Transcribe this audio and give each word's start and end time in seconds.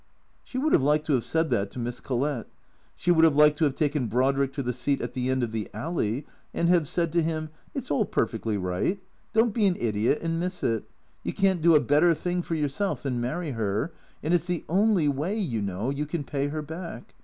She 0.43 0.57
would 0.57 0.73
have 0.73 0.81
liked 0.81 1.05
to 1.05 1.13
have 1.13 1.23
said 1.23 1.51
that 1.51 1.69
to 1.69 1.77
Miss 1.77 1.99
Collett. 2.01 2.47
She 2.95 3.11
would 3.11 3.23
have 3.23 3.35
liked 3.35 3.59
to 3.59 3.65
have 3.65 3.75
taken 3.75 4.07
Brodrick 4.09 4.51
to 4.53 4.63
the 4.63 4.73
seat 4.73 4.99
at 4.99 5.13
the 5.13 5.29
end 5.29 5.43
of 5.43 5.51
the 5.51 5.69
alley 5.75 6.25
and 6.55 6.69
have 6.69 6.87
said 6.87 7.13
to 7.13 7.21
him," 7.21 7.51
It 7.75 7.85
's 7.85 7.91
all 7.91 8.05
perfectly 8.05 8.57
right. 8.57 8.99
Don't 9.31 9.53
be 9.53 9.67
an 9.67 9.75
idiot 9.79 10.17
and 10.23 10.39
miss 10.39 10.63
it. 10.63 10.89
You 11.21 11.33
can't 11.33 11.61
do 11.61 11.75
a 11.75 11.79
better 11.79 12.15
thing 12.15 12.41
for 12.41 12.55
yourself 12.55 13.03
than 13.03 13.21
marry 13.21 13.51
her, 13.51 13.91
and 14.23 14.33
it 14.33 14.41
's 14.41 14.47
the 14.47 14.65
only 14.67 15.07
way, 15.07 15.37
you 15.37 15.61
know, 15.61 15.91
you 15.91 16.07
can 16.07 16.23
pay 16.23 16.47
her 16.47 16.63
back. 16.63 17.13